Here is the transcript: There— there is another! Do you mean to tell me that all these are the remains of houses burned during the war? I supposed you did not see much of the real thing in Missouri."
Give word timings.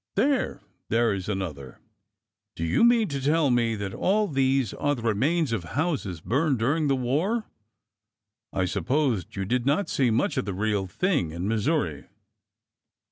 There— 0.15 0.63
there 0.89 1.13
is 1.13 1.29
another! 1.29 1.77
Do 2.55 2.63
you 2.63 2.83
mean 2.83 3.07
to 3.09 3.21
tell 3.21 3.51
me 3.51 3.75
that 3.75 3.93
all 3.93 4.27
these 4.27 4.73
are 4.73 4.95
the 4.95 5.03
remains 5.03 5.51
of 5.51 5.63
houses 5.63 6.21
burned 6.21 6.57
during 6.57 6.87
the 6.87 6.95
war? 6.95 7.45
I 8.51 8.65
supposed 8.65 9.35
you 9.35 9.45
did 9.45 9.67
not 9.67 9.89
see 9.89 10.09
much 10.09 10.37
of 10.37 10.45
the 10.45 10.55
real 10.55 10.87
thing 10.87 11.29
in 11.29 11.47
Missouri." 11.47 12.05